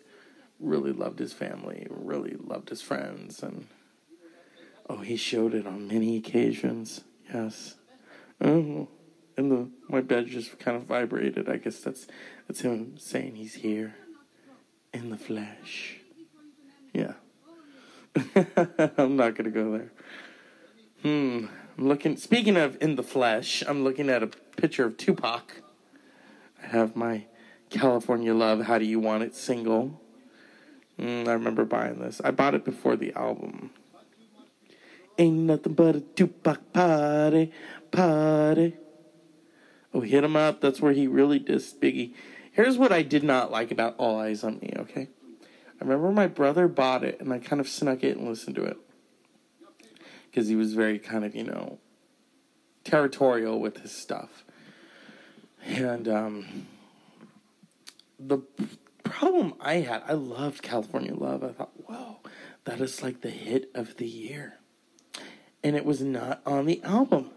Really 0.59 0.93
loved 0.93 1.19
his 1.19 1.33
family. 1.33 1.87
Really 1.91 2.37
loved 2.39 2.71
his 2.71 2.81
friends, 2.81 3.43
and 3.43 3.67
oh, 4.89 4.99
he 4.99 5.17
showed 5.17 5.55
it 5.55 5.67
on 5.67 5.89
many 5.89 6.17
occasions. 6.17 7.03
Yes. 7.33 7.75
Oh, 8.41 8.89
and 9.37 9.51
the 9.51 9.69
my 9.89 10.01
bed 10.01 10.29
just 10.29 10.59
kind 10.59 10.77
of 10.77 10.85
vibrated. 10.85 11.49
I 11.49 11.57
guess 11.57 11.81
that's 11.81 12.07
that's 12.47 12.61
him 12.61 12.97
saying 12.97 13.35
he's 13.35 13.55
here 13.55 13.95
in 14.93 15.11
the 15.11 15.17
flesh. 15.17 15.97
Yeah. 16.93 17.15
I'm 18.99 19.17
not 19.17 19.35
gonna 19.35 19.51
go 19.51 19.73
there. 19.73 19.93
Hmm. 21.03 21.47
I'm 21.79 21.89
looking. 21.89 22.17
Speaking 22.17 22.57
of 22.57 22.77
in 22.81 22.97
the 22.97 23.03
flesh, 23.03 23.63
I'm 23.67 23.83
looking 23.83 24.11
at 24.11 24.23
a 24.23 24.27
picture 24.27 24.85
of 24.85 24.97
Tupac. 24.97 25.63
I 26.63 26.67
have 26.67 26.95
my 26.95 27.25
California 27.71 28.35
Love. 28.35 28.63
How 28.63 28.79
do 28.79 28.85
you 28.85 29.01
want 29.01 29.23
it? 29.23 29.35
Single. 29.35 30.01
Mm, 30.99 31.27
I 31.27 31.33
remember 31.33 31.65
buying 31.65 31.99
this. 31.99 32.21
I 32.23 32.31
bought 32.31 32.55
it 32.55 32.65
before 32.65 32.97
the 32.97 33.13
album. 33.15 33.71
Ain't 35.19 35.39
nothing 35.39 35.73
but 35.73 35.97
a 35.97 36.01
Tupac 36.01 36.73
party, 36.73 37.53
party. 37.91 38.77
Oh, 39.95 40.01
hit 40.01 40.25
him 40.25 40.37
up. 40.37 40.61
That's 40.61 40.81
where 40.81 40.93
he 40.93 41.07
really 41.07 41.41
dissed 41.41 41.79
Biggie. 41.79 42.15
Here's 42.53 42.77
what 42.77 42.93
I 42.93 43.01
did 43.03 43.25
not 43.25 43.51
like 43.51 43.71
about 43.71 43.95
All 43.97 44.19
Eyez 44.21 44.45
on 44.45 44.59
Me, 44.61 44.73
okay? 44.77 45.09
I 45.81 45.85
remember 45.85 46.13
my 46.13 46.27
brother 46.27 46.69
bought 46.69 47.03
it 47.03 47.19
and 47.19 47.33
I 47.33 47.39
kind 47.39 47.61
of 47.61 47.69
snuck 47.69 48.05
it 48.05 48.17
and 48.17 48.29
listened 48.29 48.57
to 48.57 48.65
it. 48.65 48.77
Because 50.31 50.49
he 50.49 50.55
was 50.55 50.75
very 50.75 50.99
kind 50.99 51.25
of, 51.25 51.35
you 51.35 51.45
know, 51.45 51.79
territorial 52.85 53.59
with 53.59 53.79
his 53.79 53.91
stuff. 53.91 54.45
And 55.65 56.07
um, 56.09 56.67
the 58.19 58.39
problem 59.03 59.55
I 59.61 59.77
had, 59.77 60.03
I 60.07 60.13
loved 60.13 60.63
California 60.63 61.15
Love. 61.15 61.43
I 61.43 61.53
thought, 61.53 61.73
whoa, 61.87 62.19
that 62.65 62.81
is 62.81 63.03
like 63.03 63.23
the 63.23 63.31
hit 63.31 63.71
of 63.75 63.97
the 63.97 64.07
year. 64.07 64.59
And 65.65 65.75
it 65.75 65.87
was 65.87 66.03
not 66.03 66.43
on 66.45 66.67
the 66.67 66.83
album. 66.83 67.31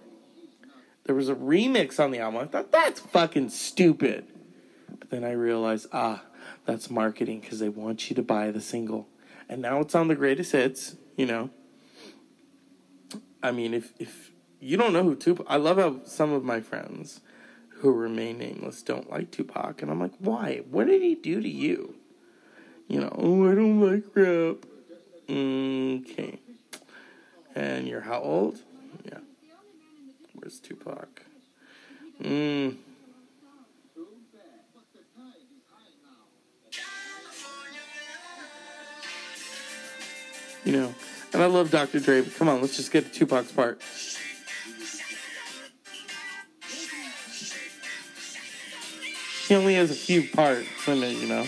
There 1.05 1.15
was 1.15 1.29
a 1.29 1.35
remix 1.35 2.03
on 2.03 2.11
the 2.11 2.19
album. 2.19 2.41
I 2.41 2.45
thought, 2.45 2.71
that's 2.71 2.99
fucking 2.99 3.49
stupid. 3.49 4.25
But 4.99 5.09
then 5.09 5.23
I 5.23 5.31
realized, 5.31 5.87
ah, 5.91 6.23
that's 6.65 6.89
marketing 6.89 7.41
because 7.41 7.59
they 7.59 7.69
want 7.69 8.09
you 8.09 8.15
to 8.15 8.23
buy 8.23 8.51
the 8.51 8.61
single. 8.61 9.07
And 9.47 9.61
now 9.61 9.79
it's 9.79 9.95
on 9.95 10.07
the 10.07 10.15
greatest 10.15 10.51
hits, 10.51 10.95
you 11.15 11.25
know. 11.25 11.49
I 13.43 13.51
mean, 13.51 13.73
if 13.73 13.93
if 13.99 14.31
you 14.59 14.77
don't 14.77 14.93
know 14.93 15.03
who 15.03 15.15
Tupac, 15.15 15.45
I 15.47 15.57
love 15.57 15.77
how 15.77 15.99
some 16.05 16.31
of 16.31 16.43
my 16.43 16.61
friends 16.61 17.21
who 17.69 17.91
remain 17.91 18.39
nameless 18.39 18.81
don't 18.81 19.09
like 19.11 19.29
Tupac, 19.31 19.81
and 19.81 19.91
I'm 19.91 19.99
like, 19.99 20.13
why? 20.17 20.63
What 20.69 20.87
did 20.87 21.01
he 21.01 21.13
do 21.13 21.41
to 21.41 21.49
you? 21.49 21.95
You 22.87 23.01
know, 23.01 23.15
oh, 23.15 23.51
I 23.51 23.55
don't 23.55 23.81
like 23.81 24.03
rap. 24.15 24.65
Okay. 25.29 26.39
And 27.55 27.87
you're 27.87 28.01
how 28.01 28.19
old? 28.21 28.59
Yeah. 29.03 29.19
Where's 30.33 30.59
Tupac? 30.59 31.23
Mm. 32.21 32.77
You 40.65 40.71
know, 40.71 40.95
and 41.31 41.43
I 41.43 41.45
love 41.45 41.69
Dr. 41.69 41.99
Dre, 41.99 42.21
but 42.21 42.35
come 42.35 42.49
on, 42.49 42.59
let's 42.59 42.75
just 42.75 42.91
get 42.91 43.05
to 43.05 43.11
Tupac's 43.11 43.51
part. 43.51 43.81
He 49.47 49.53
only 49.53 49.75
has 49.75 49.91
a 49.91 49.93
few 49.93 50.27
parts 50.27 50.67
in 50.87 51.03
it, 51.03 51.17
you 51.17 51.27
know. 51.27 51.45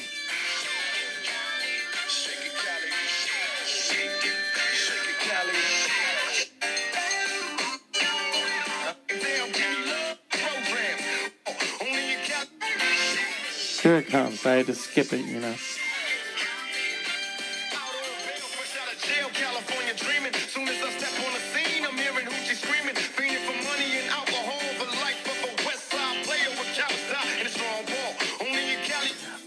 Here 13.82 13.98
it 13.98 14.08
comes. 14.08 14.46
I 14.46 14.58
had 14.58 14.68
to 14.68 14.76
skip 14.76 15.12
it, 15.12 15.26
you 15.26 15.40
know. 15.40 15.56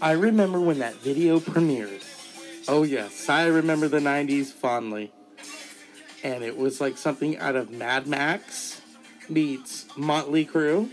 I 0.01 0.13
remember 0.13 0.59
when 0.59 0.79
that 0.79 0.95
video 0.95 1.39
premiered. 1.39 2.03
Oh, 2.67 2.81
yes, 2.81 3.29
I 3.29 3.45
remember 3.45 3.87
the 3.87 3.99
90s 3.99 4.47
fondly. 4.47 5.11
And 6.23 6.43
it 6.43 6.57
was 6.57 6.81
like 6.81 6.97
something 6.97 7.37
out 7.37 7.55
of 7.55 7.69
Mad 7.69 8.07
Max 8.07 8.81
meets 9.29 9.85
Motley 9.95 10.43
Crue. 10.43 10.89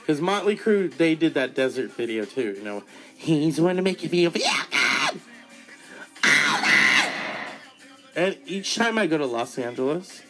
Because 0.00 0.20
Motley 0.20 0.58
Crue, 0.58 0.94
they 0.94 1.14
did 1.14 1.32
that 1.34 1.54
desert 1.54 1.92
video 1.92 2.26
too, 2.26 2.52
you 2.58 2.62
know. 2.62 2.82
He's 3.16 3.58
going 3.58 3.76
to 3.76 3.82
make 3.82 4.02
you 4.02 4.10
feel, 4.10 4.30
God! 4.30 5.20
And 8.14 8.36
each 8.44 8.74
time 8.74 8.98
I 8.98 9.06
go 9.06 9.16
to 9.16 9.26
Los 9.26 9.56
Angeles, 9.58 10.20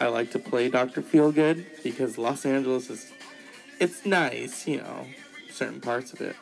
I 0.00 0.08
like 0.08 0.32
to 0.32 0.40
play 0.40 0.68
Dr. 0.68 1.00
Feelgood 1.00 1.64
because 1.84 2.18
Los 2.18 2.44
Angeles 2.44 2.90
is, 2.90 3.12
it's 3.78 4.04
nice, 4.04 4.66
you 4.66 4.78
know, 4.78 5.06
certain 5.50 5.80
parts 5.80 6.12
of 6.12 6.20
it 6.20 6.34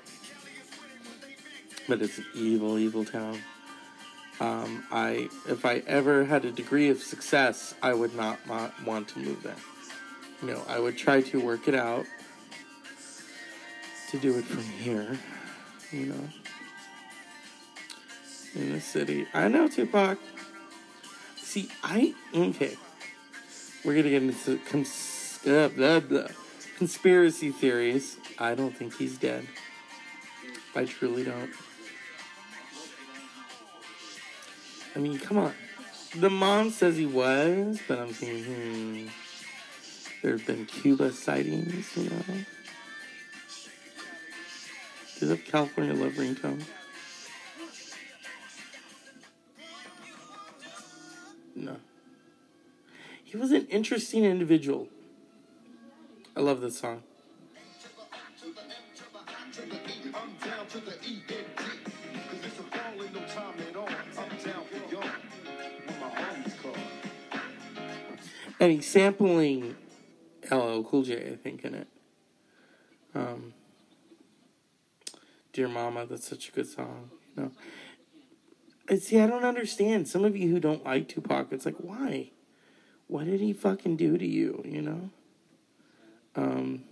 but 1.88 2.02
it's 2.02 2.18
an 2.18 2.26
evil, 2.34 2.78
evil 2.78 3.04
town. 3.04 3.38
Um, 4.40 4.84
I, 4.90 5.28
if 5.48 5.64
I 5.64 5.82
ever 5.86 6.24
had 6.24 6.44
a 6.44 6.50
degree 6.50 6.88
of 6.90 7.00
success, 7.02 7.74
I 7.82 7.94
would 7.94 8.14
not 8.14 8.44
wa- 8.48 8.70
want 8.84 9.08
to 9.08 9.18
move 9.20 9.42
there. 9.42 9.56
You 10.42 10.49
know, 10.49 10.62
I 10.68 10.78
would 10.78 10.99
try 10.99 11.20
to 11.20 11.40
work 11.40 11.68
it 11.68 11.75
out 11.75 12.04
to 14.10 14.18
do 14.18 14.36
it 14.38 14.44
from 14.44 14.62
here. 14.64 15.18
You 15.92 16.06
know, 16.06 16.28
in 18.56 18.73
the 18.73 18.80
city. 18.80 19.26
I 19.32 19.49
know 19.49 19.68
Tupac. 19.68 20.18
See, 21.36 21.68
I 21.84 22.14
okay. 22.34 22.76
We're 23.84 23.94
gonna 23.94 24.10
get 24.10 24.23
into 24.23 24.58
cons- 24.66 25.40
uh, 25.47 25.68
blah, 25.68 26.00
blah. 26.00 26.26
conspiracy 26.78 27.50
theories. 27.52 28.16
I 28.38 28.54
don't 28.56 28.76
think 28.76 28.97
he's 28.97 29.16
dead. 29.16 29.47
I 30.75 30.84
truly 30.84 31.23
don't. 31.23 31.50
I 34.95 34.99
mean, 34.99 35.19
come 35.19 35.39
on. 35.39 35.54
The 36.17 36.30
mom 36.30 36.71
says 36.71 36.97
he 36.97 37.07
was, 37.07 37.80
but 37.89 37.99
I'm 37.99 38.13
thinking, 38.13 38.45
hmm. 38.45 39.09
There 40.25 40.33
have 40.33 40.47
been 40.47 40.65
Cuba 40.65 41.13
sightings, 41.13 41.95
you 41.95 42.09
know. 42.09 42.23
Does 45.21 45.28
have 45.28 45.45
California 45.45 45.93
Love 45.93 46.13
ringtone? 46.13 46.65
No. 51.54 51.76
He 53.23 53.37
was 53.37 53.52
an 53.52 53.67
interesting 53.67 54.25
individual. 54.25 54.89
I 56.35 56.41
love 56.41 56.63
this 56.63 56.78
song. 56.78 57.02
And 68.64 68.72
he's 68.72 68.86
sampling 68.86 69.76
LL 70.50 70.82
Cool 70.82 71.02
J, 71.02 71.32
I 71.32 71.36
think, 71.36 71.64
in 71.64 71.74
it. 71.74 71.86
Um, 73.14 73.52
Dear 75.52 75.68
Mama, 75.68 76.06
that's 76.06 76.26
such 76.26 76.48
a 76.48 76.52
good 76.52 76.66
song. 76.66 77.10
You 77.36 77.42
know, 77.42 77.52
and 78.88 79.02
see, 79.02 79.20
I 79.20 79.26
don't 79.26 79.44
understand. 79.44 80.08
Some 80.08 80.24
of 80.24 80.36
you 80.36 80.50
who 80.50 80.60
don't 80.60 80.84
like 80.84 81.08
Tupac, 81.08 81.52
it's 81.52 81.66
like, 81.66 81.76
why? 81.76 82.30
What 83.06 83.26
did 83.26 83.40
he 83.40 83.52
fucking 83.52 83.96
do 83.96 84.16
to 84.16 84.26
you? 84.26 84.62
You 84.64 84.82
know. 84.82 85.10
Um. 86.34 86.84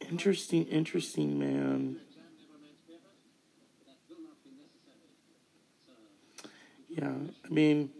Interesting, 0.00 0.64
interesting 0.64 1.38
man. 1.38 2.00
Yeah, 6.88 7.12
I 7.44 7.48
mean. 7.48 7.90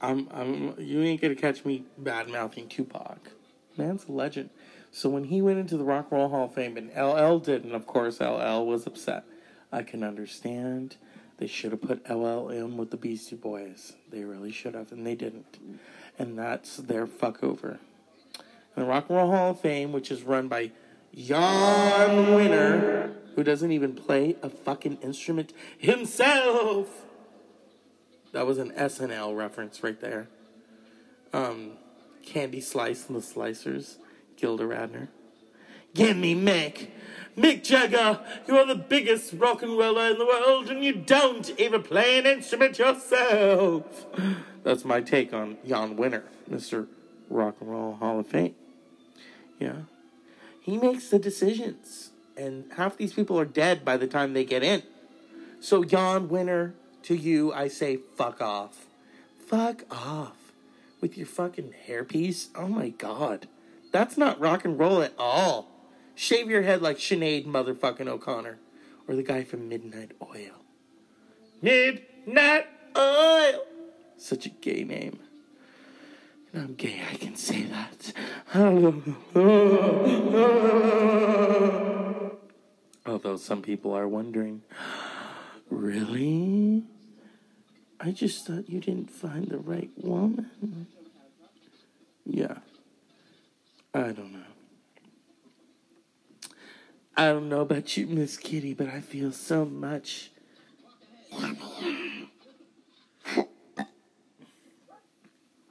I'm, 0.00 0.28
I'm, 0.30 0.74
you 0.78 1.00
ain't 1.02 1.20
gonna 1.20 1.34
catch 1.34 1.64
me 1.64 1.84
bad 1.96 2.28
mouthing 2.28 2.68
Tupac. 2.68 3.30
Man's 3.76 4.06
a 4.08 4.12
legend. 4.12 4.50
So 4.90 5.08
when 5.08 5.24
he 5.24 5.42
went 5.42 5.58
into 5.58 5.76
the 5.76 5.84
Rock 5.84 6.08
and 6.10 6.20
Roll 6.20 6.28
Hall 6.28 6.44
of 6.44 6.54
Fame 6.54 6.76
and 6.76 6.90
LL 6.90 7.38
didn't, 7.38 7.74
of 7.74 7.86
course, 7.86 8.20
LL 8.20 8.64
was 8.64 8.86
upset. 8.86 9.24
I 9.72 9.82
can 9.82 10.04
understand. 10.04 10.96
They 11.38 11.48
should 11.48 11.72
have 11.72 11.82
put 11.82 12.08
LL 12.08 12.48
in 12.50 12.76
with 12.76 12.90
the 12.90 12.96
Beastie 12.96 13.34
Boys. 13.34 13.94
They 14.10 14.22
really 14.22 14.52
should 14.52 14.74
have, 14.74 14.92
and 14.92 15.04
they 15.04 15.16
didn't. 15.16 15.58
And 16.16 16.38
that's 16.38 16.76
their 16.76 17.08
fuck 17.08 17.42
over. 17.42 17.80
And 18.76 18.84
the 18.84 18.88
Rock 18.88 19.06
and 19.08 19.18
Roll 19.18 19.30
Hall 19.30 19.50
of 19.50 19.60
Fame, 19.60 19.90
which 19.90 20.12
is 20.12 20.22
run 20.22 20.46
by 20.46 20.70
Jann 21.12 22.26
Wenner, 22.26 23.14
who 23.34 23.42
doesn't 23.42 23.72
even 23.72 23.94
play 23.94 24.36
a 24.42 24.48
fucking 24.48 24.98
instrument 25.02 25.52
himself. 25.76 27.04
That 28.34 28.48
was 28.48 28.58
an 28.58 28.72
SNL 28.72 29.36
reference 29.36 29.84
right 29.84 29.98
there. 30.00 30.26
Um, 31.32 31.74
Candy 32.26 32.60
Slice 32.60 33.06
and 33.06 33.16
the 33.16 33.20
Slicers, 33.20 33.98
Gilda 34.36 34.64
Radner. 34.64 35.06
Give 35.94 36.16
me 36.16 36.34
Mick. 36.34 36.88
Mick 37.38 37.62
Jagger, 37.62 38.18
you 38.48 38.58
are 38.58 38.66
the 38.66 38.74
biggest 38.74 39.34
rock 39.34 39.62
and 39.62 39.78
roller 39.78 40.10
in 40.10 40.18
the 40.18 40.26
world, 40.26 40.68
and 40.68 40.84
you 40.84 40.94
don't 40.94 41.48
even 41.60 41.84
play 41.84 42.18
an 42.18 42.26
instrument 42.26 42.76
yourself. 42.76 44.06
That's 44.64 44.84
my 44.84 45.00
take 45.00 45.32
on 45.32 45.56
Jann 45.64 45.96
Wenner, 45.96 46.24
Mr. 46.50 46.88
Rock 47.30 47.58
and 47.60 47.70
Roll 47.70 47.94
Hall 47.94 48.18
of 48.18 48.26
Fame. 48.26 48.56
Yeah. 49.60 49.82
He 50.60 50.76
makes 50.76 51.08
the 51.08 51.20
decisions, 51.20 52.10
and 52.36 52.64
half 52.76 52.96
these 52.96 53.12
people 53.12 53.38
are 53.38 53.44
dead 53.44 53.84
by 53.84 53.96
the 53.96 54.08
time 54.08 54.32
they 54.32 54.44
get 54.44 54.64
in. 54.64 54.82
So, 55.60 55.84
Jann 55.84 56.28
Wenner, 56.28 56.72
to 57.04 57.14
you, 57.14 57.52
I 57.52 57.68
say, 57.68 57.96
fuck 57.96 58.40
off. 58.40 58.86
Fuck 59.46 59.84
off. 59.90 60.36
With 61.00 61.18
your 61.18 61.26
fucking 61.26 61.74
hairpiece? 61.86 62.48
Oh 62.54 62.68
my 62.68 62.88
god. 62.88 63.46
That's 63.92 64.16
not 64.16 64.40
rock 64.40 64.64
and 64.64 64.78
roll 64.78 65.02
at 65.02 65.12
all. 65.18 65.68
Shave 66.14 66.50
your 66.50 66.62
head 66.62 66.82
like 66.82 66.98
Sinead 66.98 67.46
motherfucking 67.46 68.08
O'Connor. 68.08 68.58
Or 69.06 69.14
the 69.14 69.22
guy 69.22 69.44
from 69.44 69.68
Midnight 69.68 70.12
Oil. 70.22 70.64
Midnight 71.60 72.66
Oil! 72.96 73.60
Such 74.16 74.46
a 74.46 74.50
gay 74.50 74.84
name. 74.84 75.18
And 76.52 76.62
I'm 76.62 76.74
gay, 76.74 77.02
I 77.10 77.16
can 77.16 77.36
say 77.36 77.64
that. 77.64 78.12
Although 83.06 83.36
some 83.36 83.60
people 83.60 83.92
are 83.92 84.08
wondering, 84.08 84.62
really? 85.68 86.84
I 88.04 88.10
just 88.10 88.46
thought 88.46 88.68
you 88.68 88.80
didn't 88.80 89.10
find 89.10 89.48
the 89.48 89.56
right 89.56 89.88
woman. 89.96 90.86
Yeah. 92.26 92.58
I 93.94 94.12
don't 94.12 94.30
know. 94.30 94.40
I 97.16 97.28
don't 97.28 97.48
know 97.48 97.62
about 97.62 97.96
you, 97.96 98.06
Miss 98.06 98.36
Kitty, 98.36 98.74
but 98.74 98.88
I 98.88 99.00
feel 99.00 99.32
so 99.32 99.64
much. 99.64 100.32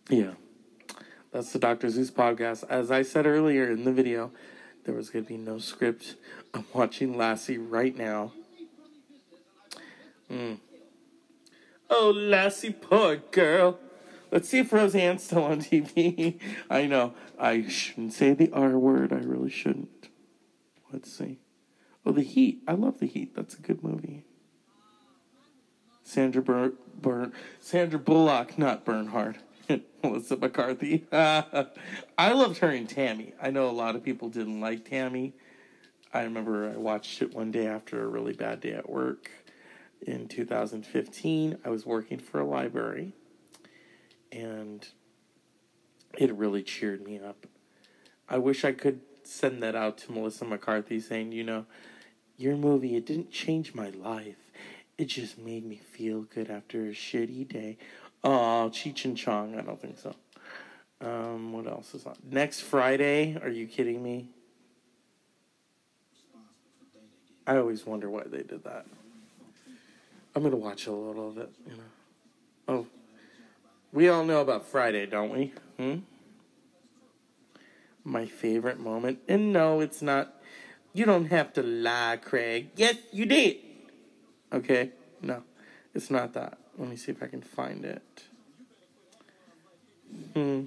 Yeah. 0.10 0.32
That's 1.32 1.54
the 1.54 1.60
Dr. 1.60 1.92
Zeus 1.92 2.10
podcast. 2.10 2.64
As 2.68 2.90
I 2.90 3.04
said 3.04 3.28
earlier 3.28 3.70
in 3.70 3.84
the 3.84 3.92
video, 3.92 4.32
there 4.86 4.96
was 4.96 5.12
going 5.12 5.26
to 5.26 5.30
be 5.30 5.38
no 5.38 5.60
script. 5.60 6.16
I'm 6.56 6.66
watching 6.74 7.16
Lassie 7.16 7.60
right 7.60 7.96
now. 7.96 8.32
Mm. 10.32 10.58
Oh, 11.96 12.10
Lassie, 12.10 12.72
poor 12.72 13.18
girl. 13.18 13.78
Let's 14.32 14.50
see 14.50 14.58
if 14.58 14.74
Roseanne's 14.74 15.22
still 15.22 15.44
on 15.44 15.60
TV. 15.60 16.40
I 16.70 16.88
know. 16.88 17.14
I 17.38 17.68
shouldn't 17.68 18.14
say 18.14 18.34
the 18.34 18.52
R 18.52 18.80
word. 18.80 19.14
I 19.14 19.18
really 19.18 19.52
shouldn't. 19.52 20.10
Let's 20.92 21.16
see. 21.16 21.38
Oh, 22.04 22.12
The 22.12 22.24
Heat. 22.24 22.64
I 22.68 22.74
love 22.74 22.98
The 22.98 23.06
Heat. 23.06 23.36
That's 23.36 23.54
a 23.54 23.62
good 23.62 23.84
movie. 23.84 24.26
Sandra 26.02 26.42
Bur- 26.42 26.74
Bur- 27.00 27.32
Sandra 27.60 28.00
Bullock, 28.00 28.58
not 28.58 28.86
Bernhard. 28.86 29.38
Melissa 30.04 30.36
McCarthy. 30.36 31.06
I 31.12 31.68
loved 32.18 32.58
her 32.58 32.72
in 32.72 32.88
Tammy. 32.88 33.34
I 33.40 33.52
know 33.52 33.70
a 33.70 33.72
lot 33.72 33.96
of 33.96 34.04
people 34.04 34.30
didn't 34.30 34.60
like 34.60 34.90
Tammy. 34.90 35.34
I 36.12 36.24
remember 36.24 36.72
I 36.72 36.78
watched 36.78 37.22
it 37.22 37.36
one 37.36 37.52
day 37.52 37.68
after 37.68 38.04
a 38.04 38.08
really 38.08 38.34
bad 38.34 38.62
day 38.62 38.74
at 38.74 38.90
work 38.90 39.30
in 40.04 40.28
2015. 40.28 41.58
I 41.64 41.70
was 41.70 41.86
working 41.86 42.20
for 42.20 42.40
a 42.40 42.46
library 42.46 43.14
and 44.32 44.88
it 46.18 46.34
really 46.34 46.64
cheered 46.64 47.04
me 47.06 47.20
up. 47.20 47.48
I 48.30 48.38
wish 48.38 48.66
I 48.66 48.72
could 48.72 49.02
send 49.24 49.62
that 49.64 49.76
out 49.76 49.98
to 50.00 50.12
Melissa 50.12 50.46
McCarthy 50.46 51.00
saying, 51.00 51.32
you 51.32 51.44
know, 51.44 51.66
your 52.38 52.56
movie, 52.56 52.96
it 52.96 53.06
didn't 53.06 53.32
change 53.32 53.74
my 53.74 53.90
life. 53.90 54.52
It 54.98 55.06
just 55.06 55.38
made 55.38 55.66
me 55.66 55.78
feel 55.78 56.22
good 56.22 56.50
after 56.50 56.86
a 56.86 56.92
shitty 56.92 57.48
day. 57.48 57.78
Oh, 58.24 58.70
Cheech 58.72 59.06
and 59.06 59.18
Chong. 59.18 59.58
I 59.58 59.62
don't 59.62 59.82
think 59.82 59.98
so. 59.98 60.16
Um, 61.02 61.52
what 61.52 61.68
else 61.68 61.94
is 61.94 62.06
on? 62.06 62.16
Next 62.30 62.62
Friday. 62.62 63.38
Are 63.42 63.50
you 63.50 63.68
kidding 63.68 64.02
me? 64.02 64.30
I 67.46 67.58
always 67.58 67.86
wonder 67.86 68.10
why 68.10 68.24
they 68.26 68.44
did 68.44 68.64
that. 68.64 68.86
I'm 70.36 70.44
gonna 70.44 70.56
watch 70.56 70.88
a 70.88 70.92
little 70.92 71.30
of 71.30 71.38
it. 71.38 71.50
You 71.68 71.74
know. 71.74 71.84
Oh, 72.68 72.88
we 73.92 74.10
all 74.10 74.26
know 74.26 74.42
about 74.42 74.66
Friday, 74.66 75.06
don't 75.06 75.32
we? 75.32 75.54
Hmm. 75.78 76.00
My 78.04 78.26
favorite 78.26 78.80
moment, 78.80 79.20
and 79.28 79.54
no, 79.54 79.80
it's 79.80 80.02
not. 80.02 80.42
You 80.94 81.06
don't 81.06 81.26
have 81.26 81.54
to 81.54 81.64
lie, 81.64 82.20
Craig. 82.22 82.70
Yes, 82.76 82.96
you 83.12 83.26
did. 83.26 83.58
Okay, 84.52 84.92
no, 85.22 85.44
it's 85.94 86.10
not 86.12 86.34
that. 86.34 86.58
Let 86.78 86.90
me 86.90 86.96
see 86.96 87.12
if 87.12 87.22
I 87.22 87.28
can 87.28 87.42
find 87.42 87.86
it. 87.86 88.24
Hmm. 90.34 90.64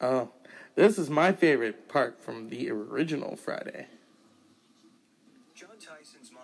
Oh, 0.00 0.28
this 0.74 0.98
is 0.98 1.08
my 1.08 1.32
favorite 1.32 1.88
part 1.88 2.22
from 2.22 2.50
the 2.50 2.70
original 2.70 3.36
Friday. 3.36 3.86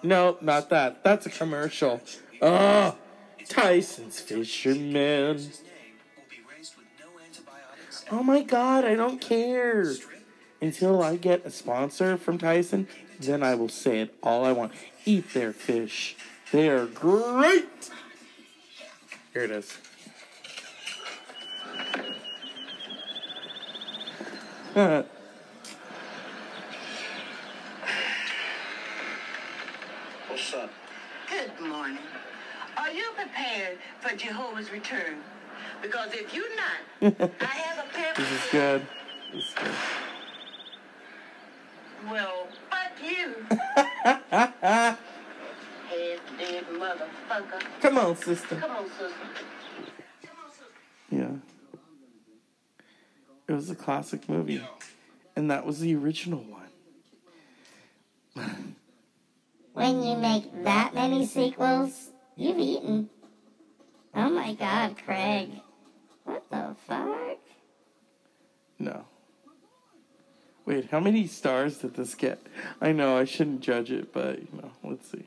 No, 0.02 0.38
not 0.40 0.70
that. 0.70 1.04
That's 1.04 1.26
a 1.26 1.30
commercial. 1.30 2.00
Oh, 2.40 2.96
Tyson's 3.48 4.20
Fisherman. 4.20 5.50
Oh 8.10 8.22
my 8.22 8.42
god, 8.42 8.84
I 8.84 8.94
don't 8.94 9.20
care. 9.20 9.94
Until 10.62 11.02
I 11.02 11.16
get 11.16 11.46
a 11.46 11.50
sponsor 11.50 12.16
from 12.16 12.38
Tyson, 12.38 12.88
then 13.18 13.42
I 13.42 13.54
will 13.54 13.68
say 13.68 14.00
it 14.00 14.14
all 14.22 14.44
I 14.44 14.52
want. 14.52 14.72
Eat 15.04 15.32
their 15.32 15.52
fish. 15.52 16.16
They 16.52 16.68
are 16.68 16.86
great. 16.86 17.90
Here 19.32 19.44
it 19.44 19.50
is. 19.50 19.78
Good 30.50 31.60
morning. 31.60 31.98
Are 32.76 32.90
you 32.90 33.04
prepared 33.14 33.78
for 34.00 34.16
Jehovah's 34.16 34.72
return? 34.72 35.18
Because 35.80 36.12
if 36.12 36.34
you're 36.34 36.56
not, 36.56 36.80
I 37.40 37.44
have 37.44 37.86
a 37.86 37.88
pair 37.92 38.12
This 38.16 38.32
is 38.32 38.50
good. 38.50 38.86
This 39.32 39.44
is 39.44 39.54
good. 39.54 39.70
Well, 42.10 42.48
fuck 42.68 42.90
you. 43.00 43.34
Head 44.30 44.98
dead 46.36 46.64
motherfucker. 46.72 47.62
Come 47.80 47.98
on, 47.98 48.16
sister. 48.16 48.56
Come 48.56 48.70
on, 48.72 48.88
sister. 48.88 49.14
Yeah. 51.12 51.30
It 53.46 53.52
was 53.52 53.70
a 53.70 53.76
classic 53.76 54.28
movie. 54.28 54.64
And 55.36 55.48
that 55.48 55.64
was 55.64 55.78
the 55.78 55.94
original 55.94 56.40
one. 56.40 56.59
When 59.90 60.04
you 60.04 60.16
make 60.16 60.62
that 60.62 60.94
many 60.94 61.26
sequels, 61.26 62.10
you've 62.36 62.60
eaten. 62.60 63.10
Oh 64.14 64.30
my 64.30 64.54
god, 64.54 64.94
Craig. 65.04 65.50
What 66.22 66.48
the 66.48 66.76
fuck? 66.86 67.38
No. 68.78 69.04
Wait, 70.64 70.92
how 70.92 71.00
many 71.00 71.26
stars 71.26 71.78
did 71.78 71.94
this 71.94 72.14
get? 72.14 72.40
I 72.80 72.92
know 72.92 73.18
I 73.18 73.24
shouldn't 73.24 73.62
judge 73.62 73.90
it, 73.90 74.12
but 74.12 74.38
you 74.38 74.48
know, 74.52 74.70
let's 74.84 75.10
see. 75.10 75.26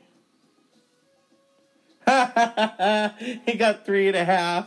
he 3.44 3.58
got 3.58 3.84
three 3.84 4.08
and 4.08 4.16
a 4.16 4.24
half. 4.24 4.66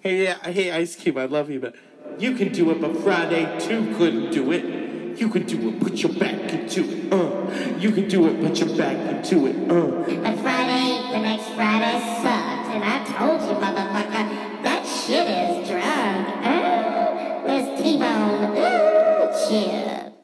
Hey, 0.00 0.24
yeah, 0.24 0.50
hey, 0.50 0.72
Ice 0.72 0.96
Cube, 0.96 1.18
I 1.18 1.26
love 1.26 1.50
you, 1.50 1.60
but 1.60 1.74
you 2.18 2.34
can 2.36 2.52
do 2.52 2.70
it, 2.70 2.80
but 2.80 2.96
Friday 2.96 3.58
two 3.60 3.94
couldn't 3.96 4.30
do 4.30 4.50
it. 4.50 4.79
You 5.20 5.28
can 5.28 5.44
do 5.44 5.68
it, 5.68 5.78
put 5.80 6.02
your 6.02 6.14
back 6.14 6.50
into 6.50 6.80
it. 6.80 7.12
Uh, 7.12 7.76
you 7.78 7.92
can 7.92 8.08
do 8.08 8.26
it, 8.26 8.40
put 8.40 8.58
your 8.58 8.74
back 8.74 8.96
into 8.96 9.48
it. 9.48 9.70
Uh. 9.70 10.22
But 10.22 10.38
Friday, 10.38 11.12
the 11.12 11.18
next 11.18 11.46
Friday 11.48 12.00
sucked, 12.22 12.70
and 12.70 12.82
I 12.82 13.04
told 13.04 13.42
you, 13.42 13.54
motherfucker, 13.60 14.62
that 14.62 14.86
shit 14.86 15.28
is 15.28 15.68
drunk. 15.68 16.26
Oh, 16.46 17.42
there's 17.46 17.82
T-Bone. 17.82 18.56
Ooh, 18.56 19.30
chill. 19.46 20.16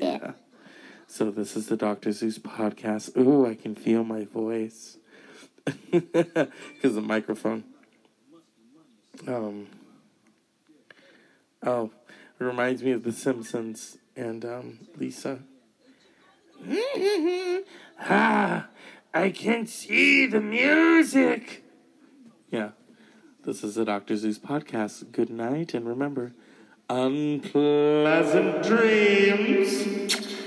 Yeah. 0.00 0.32
So 1.06 1.30
this 1.30 1.56
is 1.56 1.68
the 1.68 1.76
Dr. 1.76 2.10
Zeus 2.10 2.40
podcast. 2.40 3.16
Ooh, 3.16 3.46
I 3.46 3.54
can 3.54 3.76
feel 3.76 4.02
my 4.02 4.24
voice 4.24 4.96
because 5.92 6.48
the 6.82 7.00
microphone. 7.00 7.62
Um. 9.28 9.68
Oh, 11.62 11.92
it 12.40 12.44
reminds 12.44 12.82
me 12.82 12.90
of 12.90 13.04
The 13.04 13.12
Simpsons 13.12 13.98
and 14.18 14.44
um, 14.44 14.78
Lisa. 14.96 15.38
ah, 18.00 18.66
I 19.14 19.30
can 19.30 19.66
see 19.66 20.26
the 20.26 20.40
music. 20.40 21.64
Yeah, 22.50 22.70
this 23.44 23.62
is 23.62 23.76
the 23.76 23.84
Dr. 23.84 24.16
Zeus 24.16 24.40
podcast. 24.40 25.12
Good 25.12 25.30
night, 25.30 25.72
and 25.72 25.86
remember, 25.86 26.34
unpleasant 26.90 28.64
dreams. 28.64 30.37